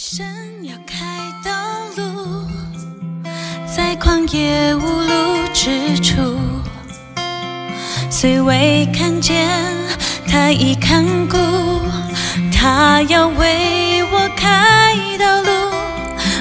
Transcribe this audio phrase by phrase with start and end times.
[0.00, 0.24] 神
[0.62, 0.96] 要开
[1.42, 1.50] 道
[1.96, 2.46] 路，
[3.66, 6.38] 在旷野无路之处，
[8.08, 9.48] 虽未看见，
[10.28, 11.36] 他已看顾，
[12.52, 15.50] 他要为我开道路，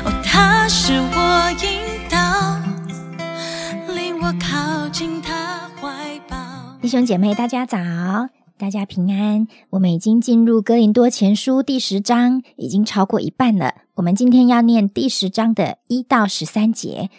[0.06, 1.82] 哦，他是我引
[2.12, 2.60] 导，
[3.96, 5.90] 令我靠近他怀
[6.30, 6.38] 抱。
[6.80, 7.80] 弟兄姐妹，大家早，
[8.60, 9.48] 大家平安。
[9.70, 13.76] 我们已经进入哥林多前书第十章，已经超过一半了。
[13.96, 17.12] 我们今天要念第十章的一到十三节。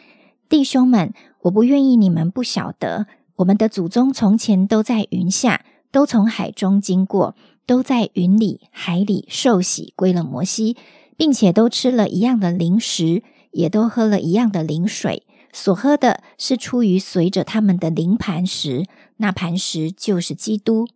[0.48, 3.06] 弟兄们，我不愿意你们不晓得，
[3.36, 10.76] 我们的祖宗从前都在云下，都从海中经过，都在云里、海里受洗，归了摩西，
[11.16, 15.22] 并且都吃了一样的灵食，也都喝了一样的灵水。
[15.52, 18.86] 所喝的是出于随着他们的灵磐石，
[19.18, 20.88] 那磐石就是基督。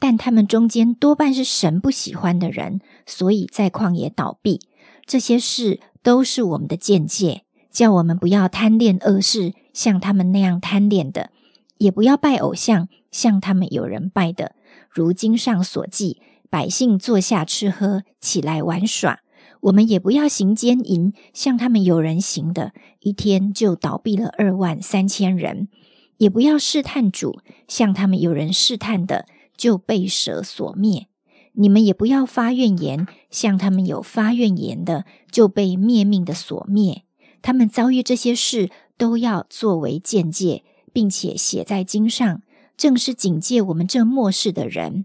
[0.00, 4.60] 但他们中间多半是神不喜欢的人，所以在旷野倒闭。
[5.06, 11.30] 这些事都是我们的见解，叫我们不要贪恋恶事，像他们那样贪恋的；
[11.78, 14.56] 也不要拜偶像，像他们有人拜的。
[14.88, 19.20] 如经上所记，百姓坐下吃喝，起来玩耍。
[19.62, 25.68] 我们也不要行奸淫，像他们有人行的，一天就倒闭了二万三千人；
[26.16, 29.26] 也不要试探主，像他们有人试探的，
[29.60, 31.08] 就被蛇所灭。
[31.52, 37.02] 你们也不要发怨言，像他们有发怨言的，就被灭命的所灭。
[37.42, 42.40] 他们遭遇这些事，都要作为见戒，并且写在经上，
[42.78, 45.04] 正是警戒我们这末世的人。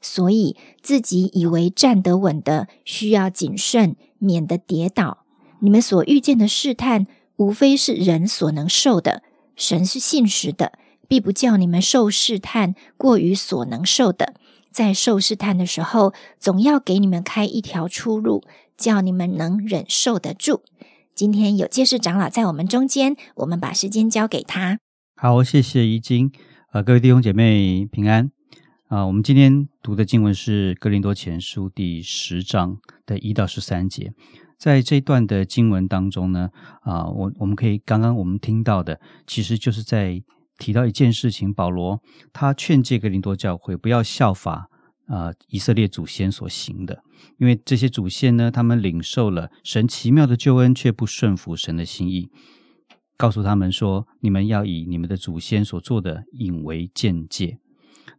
[0.00, 5.24] 所以自己以为站得稳的，需要谨慎，免得跌倒。
[5.60, 7.06] 你们所遇见的试探，
[7.36, 9.22] 无非是人所能受的。
[9.54, 10.72] 神是信实的，
[11.14, 14.34] 必不叫你们受试探过于所能受的。
[14.72, 18.42] 在受试探的时候，总要给你们开一条出路，
[18.76, 20.64] 叫你们能忍受得住。
[21.14, 24.80] 今天有介事长老在我们中间，我们把时间交给他。
[25.14, 26.32] 好，谢谢怡晶。
[26.72, 28.32] 呃，各位弟兄姐妹平安
[28.88, 29.06] 啊！
[29.06, 34.12] 我们今天读的经文是《哥林多前书》第十章的一到十三节。
[34.58, 36.50] 在这段的经文当中呢，
[36.80, 40.20] 啊，我我们可以刚刚我们听到的，其实就是在
[40.58, 44.68] 提到一件事情，保罗他劝诫哥林多教会不要效法
[45.06, 47.02] 啊以色列祖先所行的，
[47.38, 52.30] 因为这些祖先呢，他们领受了神奇妙的救恩，却不顺服神的心意。
[53.16, 57.58] 告诉他们说：“你们要以你们的祖先所做的引为鉴戒。”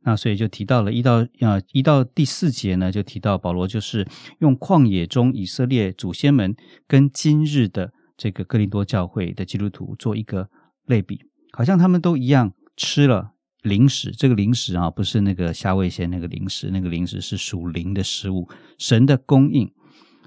[0.03, 4.07] 那所以就提到了一到啊一到第四节呢，就提到保罗就是
[4.39, 6.55] 用旷野中以色列祖先们
[6.87, 10.47] 跟今日的这个哥林多教会的基督徒做一个
[10.85, 11.19] 类比，
[11.55, 14.11] 好像他们都一样吃了零食。
[14.11, 19.71] 这个零食啊，不是那个虾味鲜那个零食，那个零食是属灵的食物，神的供应。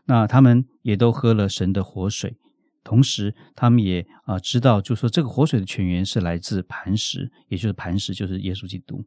[0.07, 2.37] 那他们也都喝了神的活水。
[2.83, 9.05] 同时，他们也啊知道，就说这个活水的泉源是来自磐石，也就是磐石就是耶稣基督。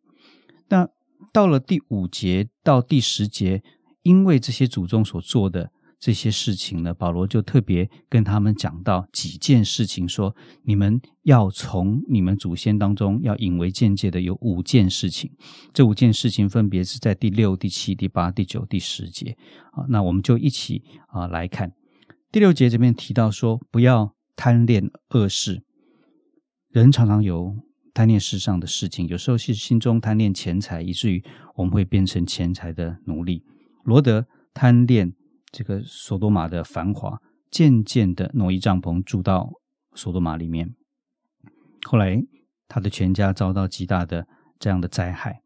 [0.70, 0.88] 那
[1.34, 3.64] 到了第五节到第十节，
[4.03, 15.31] 因为这些祖宗所做的这些事情呢，保罗就特别跟他们讲到几件事情，说你们要从你们祖先当中要引为鉴戒的有五件事情。
[15.72, 19.38] 这五件事情分别是在第六、第七、第八、第九、第十节
[19.73, 19.85] 啊。
[19.90, 21.72] 那我们就一起啊来看。
[22.31, 25.61] 第六节这边提到说，不要贪恋恶事。
[26.72, 27.56] 人常常有
[27.94, 31.23] 贪恋世上的事情，有时候是心中贪恋钱财，以至于
[31.57, 33.44] 我们会变成钱财的奴隶。
[33.84, 35.13] 罗德贪恋
[35.51, 37.19] 这个索多玛的繁华，
[37.50, 39.51] 渐渐的挪移帐篷住到
[39.94, 40.73] 索多玛里面。
[41.84, 42.22] 后来
[42.67, 44.28] 他的全家遭到极大的
[44.59, 45.41] 这样的灾害。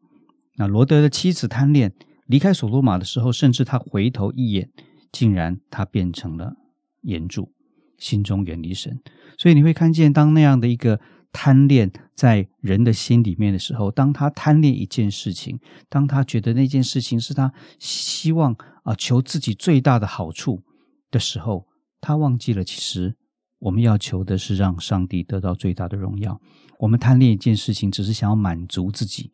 [0.56, 1.92] 那罗德的妻子贪恋
[2.26, 4.70] 离开索多玛的时候，甚至他回头一眼，
[5.10, 6.54] 竟然他变成了。
[7.02, 7.52] 严住，
[7.98, 8.98] 心中远离神，
[9.38, 10.98] 所以你会看见，当那样的一个
[11.38, 20.62] 贪恋在人的心里面的时候，当他贪恋一件事情，当他觉得那件事情是他希望啊求自己最大的好处
[21.10, 21.66] 的时候，
[22.00, 23.14] 他忘记了，其实
[23.58, 26.40] 我们要求的是让上帝得到最大的荣耀。
[26.78, 29.30] 我们贪恋一件事情，只是想要满足自己，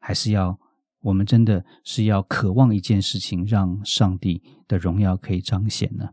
[0.00, 0.58] 还是要
[1.02, 6.08] 我们真的是要渴望一件事情，让上帝的荣耀可以彰显呢？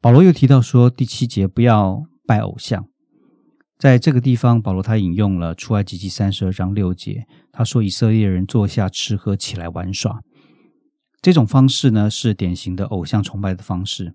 [0.00, 2.88] 保罗又提到说，第七节不要拜偶像。
[3.82, 10.22] 在这个地方，保罗他引用了出埃及记三十二章六节，他说：“以色列人坐下吃喝，起来玩耍。”
[11.20, 14.14] 这种方式呢，是典型的偶像崇拜的方式。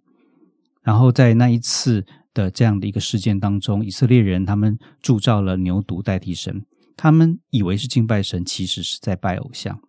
[0.84, 6.66] 然后在那一次的这样的一个事件当中，以色列人他们铸造了牛犊代替神，
[6.96, 9.82] 他们以为是敬拜神，其实是在拜偶像。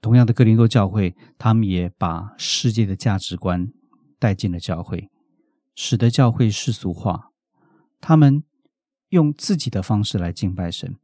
[0.00, 3.66] 同样的，哥林多教会，他们也把世界的价值观
[4.20, 5.08] 带进了教会，
[5.74, 7.32] 使得教会世俗化。
[8.06, 8.44] 他们
[9.08, 10.94] 用自己的方式来敬拜神，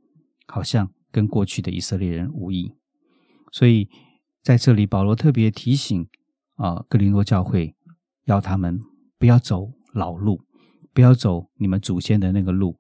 [0.47, 2.75] 好像跟过去的以色列人无异。
[3.51, 3.89] 所以
[4.43, 6.07] 在这里，保罗特别提醒
[6.57, 7.75] 啊，哥林多教会，
[8.27, 8.79] 要他们
[9.19, 10.43] 不要走老路，
[10.93, 12.77] 不要走你们祖先的那个路，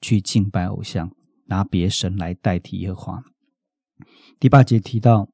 [0.00, 1.10] 去敬拜偶像，
[1.46, 3.24] 拿别神来代替耶和华。
[4.38, 5.28] 第八节提到。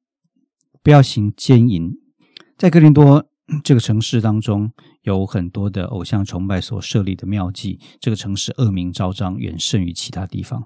[0.82, 1.92] 不要行奸淫，
[2.56, 3.28] 在哥林多
[3.64, 10.64] 这个城市当中，有很多的偶像崇拜所设立的庙妓，这个城市恶名昭彰，远胜于其他地方。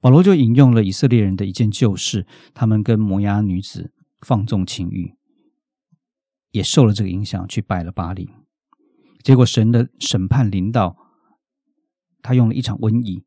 [0.00, 5.14] 保罗就引用了以色列人的一件旧事，他们跟摩押女子放纵情欲，
[6.50, 8.30] 也受了这个影响，去拜了巴黎。
[9.22, 10.96] 结果神的审判临到，
[12.22, 13.24] 他用了一场瘟疫，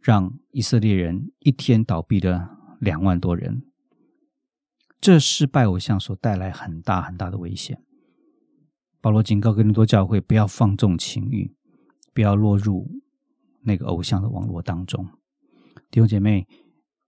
[0.00, 2.50] 让以色列人一天倒闭了
[2.80, 3.62] 两万多人。
[5.00, 7.82] 这是拜偶像所带来很大很大的危险。
[9.00, 11.54] 保罗警告更多教会不要放纵情欲，
[12.12, 12.90] 不要落入
[13.62, 15.08] 那个偶像的网络当中。
[15.90, 16.46] 弟兄姐妹，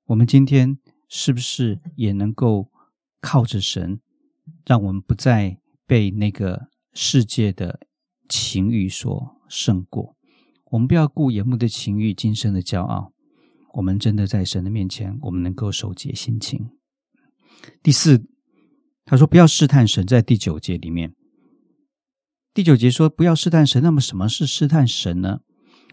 [0.07, 0.79] 我们今天
[1.09, 2.71] 是不是也能够
[3.21, 4.01] 靠着神，
[4.65, 7.81] 让我们不再被那个世界的
[8.29, 10.17] 情欲所胜过？
[10.67, 13.13] 我们不要顾眼目的情欲、今生的骄傲。
[13.75, 16.71] 我们真的在神的面前，我们能够守节心情。
[17.83, 18.25] 第四，
[19.05, 21.15] 他说不要试探神，在第九节里面，
[22.53, 23.83] 第九节说不要试探神。
[23.83, 25.41] 那么什么是试探神呢？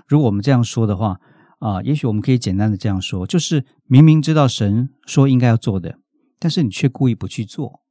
[0.07, 1.19] 如果我们这样说的话，
[1.59, 6.00] 啊，也许我们可以简单的这样说，就是明明知道神说应该要做的，
[6.39, 7.81] 但是你却故意不去做；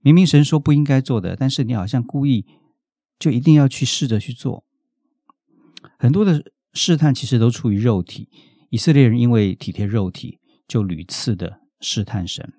[0.00, 2.46] 明明神说不应该做的，但是你好像故意
[3.18, 4.64] 就一定要去试着去做。
[5.98, 8.28] 很多的试探其实都出于肉体，
[8.70, 10.38] 以色列人因为体贴肉体，
[10.68, 11.62] 就屡次的。
[11.84, 12.52] 试探神，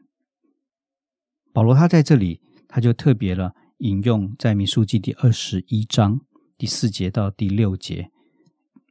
[1.54, 6.22] 保罗他在这里，他就特别了引用在民数记第二十一章
[6.58, 8.10] 第四节到第六节，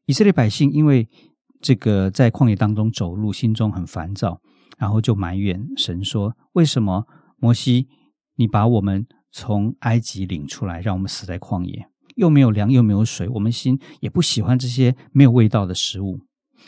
[0.05, 1.09] 以色列百姓因为
[1.63, 4.43] 这个在旷野当中走路，心中很烦躁，
[4.77, 7.07] 然后就埋怨神说：“为什么
[7.39, 7.89] 摩西
[8.37, 11.87] 你把我们从埃及领出来，让我们死在旷野，
[12.17, 16.21] 又没有粮又没有水，我们心也不喜欢这些没有味道的食物。”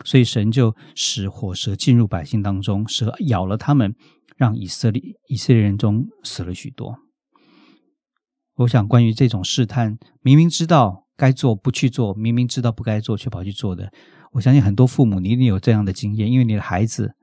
[0.02, 3.94] 所以神就使火蛇进入百姓当中，蛇咬了他们，
[4.38, 7.03] 让以色列以色列人中死了许多。
[8.56, 13.92] 我想，关于这种试探，明明知道该做不去做，明明知道不该做却跑去做的，
[14.32, 17.14] 我相信很多父母你一定有这样的经验，因为你的孩子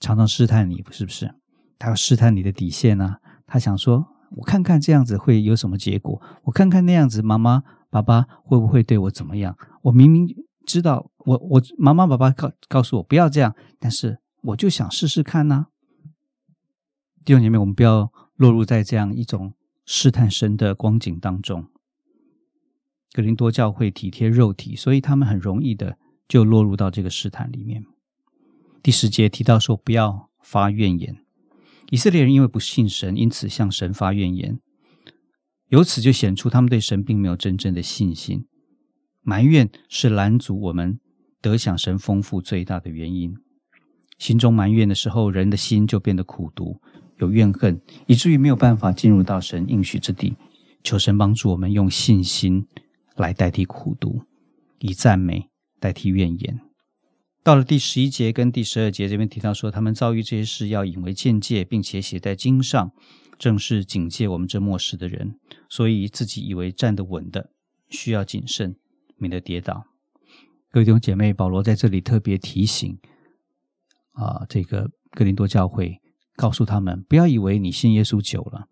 [0.00, 1.34] 常常试探你，是不是？
[1.78, 3.18] 他要试探你的底线啊！
[3.46, 9.56] 他想说，我看看这样子会有什么结果，我看看那样子妈妈爸爸会不会对我怎么样？
[9.82, 10.28] 我明明。
[10.66, 15.66] 知道我我妈妈爸爸告告诉我不要这样，但是我就想试试看呢。
[17.24, 19.52] 弟兄姐妹，我们不要落入在这样一种
[19.86, 21.68] 试探神的光景当中。
[23.12, 25.96] 格林多教会体贴肉体，所以他们很容易的
[26.28, 27.86] 就落入到这个试探里面。
[28.82, 31.16] 第十节提到说不要发怨言，
[31.90, 34.60] 以色列人因为不信神，因此向神发怨言，
[35.68, 38.46] 由此就显出他们对神并没有真正的信心。
[39.22, 41.00] 埋怨是拦阻我们
[41.40, 43.34] 得享神丰富最大的原因。
[44.18, 46.80] 心中埋怨的时候，人的心就变得苦毒，
[47.18, 50.36] 有怨恨，以至于没有办法进入到神应许之地。
[50.82, 52.66] 求神帮助我们用信心
[53.16, 54.22] 来代替苦读，
[54.78, 55.48] 以赞美
[55.80, 56.60] 代替怨言。
[57.42, 62.92] 到了第十一节跟第十二节这边提到说，他们遭遇这些事要引为鉴戒，并且写在经上，
[63.38, 65.38] 正是警戒我们这末世的人。
[65.68, 67.50] 所以自己以为站得稳的，
[67.88, 68.76] 需要谨慎。
[69.18, 69.84] 免得跌倒。
[70.70, 72.98] 各位弟兄姐妹，保罗在这里特别提醒
[74.12, 75.98] 啊，这个哥林多教会，
[76.36, 78.66] 告诉他们不要以为你信耶稣久了，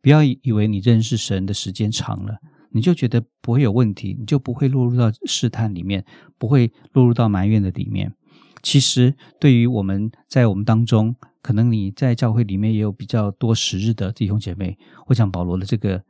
[0.00, 2.36] 不要以为你认识神的时间长了，
[2.70, 6.04] 你就觉得不会有问题，你就不会落入到试探里面，
[6.38, 8.14] 不会落入到埋怨的里面。
[8.62, 16.02] 其实，对于我们在我们当中，可能你在教会里面也有比较多时日的弟兄姐妹，我想保罗的这个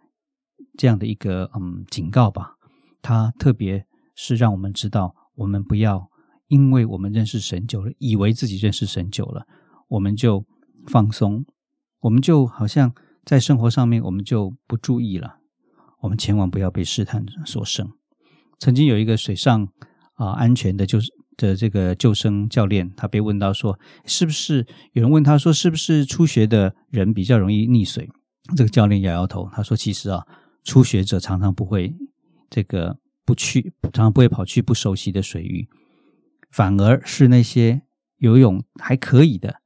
[0.78, 2.54] 这样的一个嗯警告吧。
[3.02, 3.84] 他特别
[4.14, 6.08] 是让我们知道，我们不要
[6.48, 9.46] 因为我们认识神久了，以为自己认识神久了，
[9.88, 10.42] 我们就
[10.86, 11.44] 放松，
[12.00, 15.38] 我们就好像在生活上面我们就不注意了。
[16.02, 17.90] 我们千万不要被试探所胜。
[18.58, 19.68] 曾经有一个水上
[20.14, 20.98] 啊安全的救
[21.36, 28.08] 的这个救生教练，他被问到说，是不是有人问他说，是不是初学的人比较容易溺水？
[28.56, 30.24] 这个教练摇摇头，他说，其实啊，
[30.62, 31.94] 初学者常常不会。
[32.48, 35.68] 这个不去，常常不会跑去不熟悉的水域，
[36.50, 37.82] 反而是那些
[38.18, 39.56] 游泳还可以的，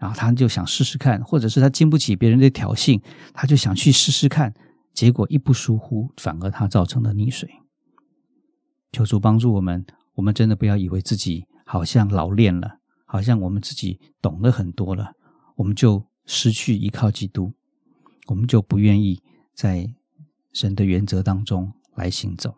[0.00, 3.00] 然后他就想试试看，或者是他经不起别人的挑衅，
[3.34, 4.54] 他就想去试试看，
[4.94, 7.50] 结果一不疏忽，反而他造成了溺水。
[8.90, 15.12] 求主帮助我们，我们真的不要以为自己好像老练了，好像我们自己懂得很多了，
[15.56, 17.52] 我们就失去依靠基督，
[18.28, 19.22] 我们就不愿意
[19.54, 19.92] 在
[20.50, 22.54] 神的原则当中来行走。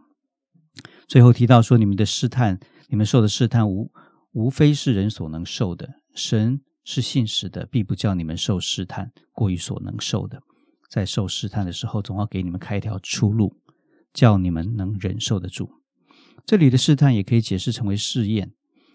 [1.08, 3.90] 最后提到说，你们的试探，你们受的试探无
[4.30, 6.60] 无非是人所能受的，神。
[6.84, 10.42] 是信实的，必不叫你们受试探过于所能受的。
[10.88, 13.56] 在受试探的时候，总要给你们开一条出路，
[14.12, 15.70] 叫你们能忍受得住。
[16.44, 18.52] 这里的试探也可以解释成为试验，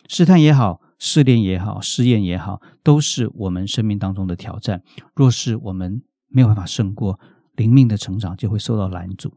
[0.08, 4.84] 试探也好，试炼也好，试验也好，都是我们生命当中的挑战。
[5.16, 7.20] 若是我们没有办法胜过，
[7.56, 9.34] 灵命的成长就会受到拦阻。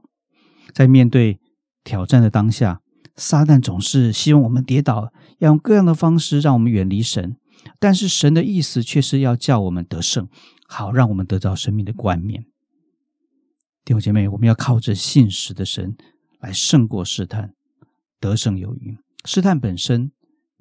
[0.74, 1.38] 在面对
[1.82, 2.82] 挑战的当下，
[3.16, 7.36] 撒旦总是希望我们跌倒，要用各样的方式让我们远离神。
[7.78, 10.28] 但是神的意思却是要叫我们得胜，
[10.66, 12.46] 好让我们得到生命的冠冕。
[13.84, 15.96] 弟兄姐妹，我们要靠着信实的神
[16.38, 17.54] 来胜过试探，
[18.20, 18.98] 得胜有余。
[19.24, 20.12] 试探本身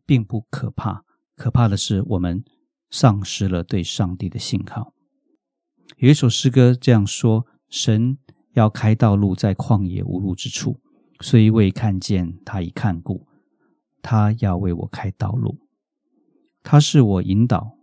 [0.05, 1.03] 并不可怕，
[1.35, 2.43] 可怕的是我们
[2.89, 4.93] 丧失了对上帝的信靠。
[5.97, 8.17] 有一首诗歌这样说：“神
[8.53, 10.79] 要开道路在旷野无路之处，
[11.21, 13.27] 虽未看见，他已看顾，
[14.01, 15.59] 他要为我开道路。”
[16.71, 17.75] 他是我引导，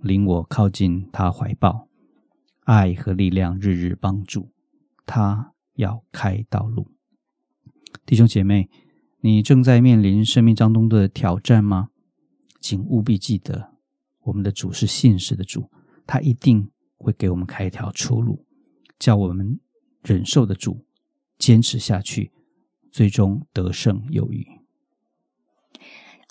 [0.00, 1.86] 领我靠近他怀抱，
[2.64, 4.50] 爱和力量日日帮助。
[5.04, 6.88] 他要开道路，
[8.06, 8.70] 弟兄姐妹，
[9.20, 11.90] 你正在面临生命当中的挑战吗？
[12.58, 13.74] 请务必记得，
[14.22, 15.70] 我们的主是信实的主，
[16.06, 18.46] 他一定会给我们开一条出路，
[18.98, 19.60] 叫我们
[20.02, 20.86] 忍受得住，
[21.36, 22.32] 坚持下去，
[22.90, 24.46] 最终得胜有余。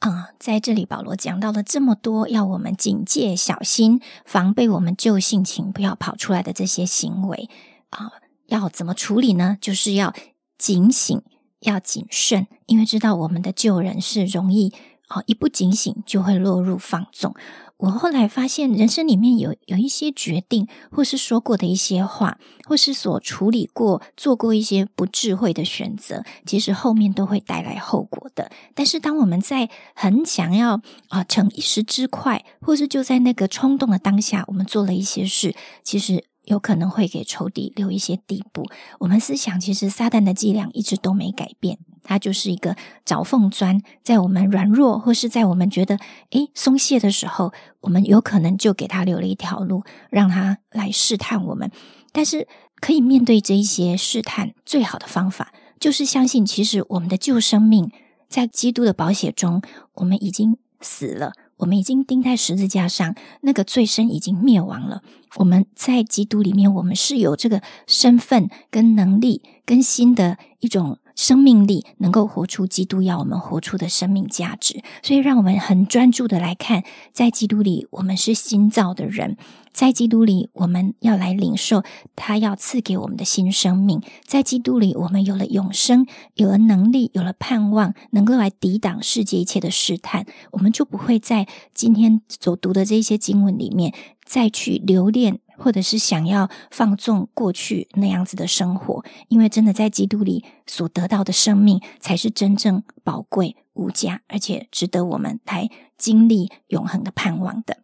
[0.02, 7.48] 啊，在这里，保罗讲到了这么多，要我们警戒、小心、防备我们旧性情不要跑出来的这些行为
[7.92, 8.14] 啊，
[8.48, 9.60] 要怎么处理呢？
[9.62, 10.12] 就是要
[10.58, 11.22] 警醒，
[11.60, 14.74] 要谨慎，因为知道我们的旧人是容易
[15.10, 17.36] 啊，一不警醒就会落入放纵。
[17.82, 28.52] 我后来发现，人生里面有有一些决定，或是说过的一些话，或是所处理过、做过一些不智慧的选择，其实后面都会带来后果的。
[28.76, 36.26] 但是，当我们在很想要啊逞一时之快，或是就在那个冲动的当下，我们做了一些事，其实。
[36.46, 38.66] 有可能会给仇敌留一些地步。
[39.00, 45.98] 我们思想，其实撒旦的伎俩一直都没改变，他就是一个找缝钻，在我们软弱或是在我们觉得
[46.32, 51.72] 诶松懈的时候，我们有可能就给他留了一条路，让他来试探我们。
[52.12, 52.48] 但是
[52.80, 57.92] 可以面对这一些试探，最好的方法就是相信，其实我们的旧生命
[58.28, 59.62] 在基督的宝血中，
[59.96, 61.34] 我们已经死了。
[61.62, 65.02] 我们已经钉在十字架上，那个罪身已经灭亡了。
[65.38, 71.00] 我们在基督里面，我们是有这个身份、跟能力、跟新的一种。
[71.14, 79.38] 生命力能够活出基督要我们活出的生命价值，所以让我们很专注的来看，在基督里我们是新造的人，
[79.74, 81.84] 在基督里我们要来领受
[82.16, 93.94] 他要赐给我们的新生命，在基督里我们有了永生，有了能力，有了盼望，能够来抵挡世界一切的试探，我们就不会在今天所读的这些经文里面
[94.26, 95.40] 再去留恋。
[95.58, 107.78] 或者是想要放纵过去那样子的生活，因为真的在基督里所得到的生命，才是真正宝贵无价，而且值得我们来经历永恒的盼望的。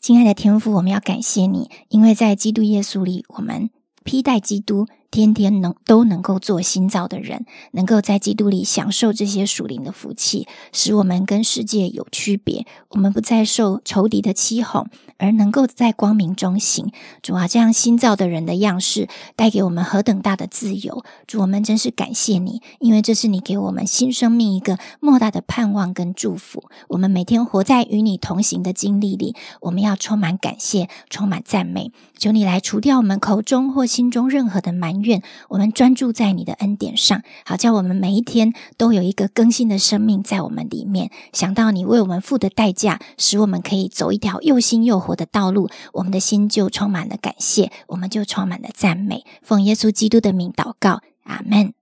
[0.00, 3.70] 亲爱的天父，我们要感谢你，因为在基督耶稣里，我们
[4.04, 4.86] 披戴基督。
[5.10, 12.66] 天天能都能够做新造的人，能够在基督里享受这些属灵的福气，使我们跟世界有区别。
[12.90, 14.86] 我们不再受仇敌的欺哄，
[15.16, 16.92] 而能够在光明中行。
[17.22, 21.02] 主啊，这样新造的人的样式带给我们何等大的自由！
[21.26, 26.64] 主，我们真是感谢你，因为这是你给我们新生命一个莫大的盼望跟祝福。
[26.88, 31.92] 我们每天活在与你同行的经历里，我们要充满感谢，充满赞美。
[32.18, 34.97] 求你来除掉我们口中或心中任何的埋。
[35.02, 41.10] 愿我们专注在你的恩典上，好叫我们每一天都有一个更新的生命在我们里面。
[41.32, 49.24] 想到你为我们付的代价，使我们可以走一条又新又活的道路，我们的心就充满了感谢，我们就充满了赞美。
[49.42, 51.77] 奉耶稣基督的名祷告，阿门。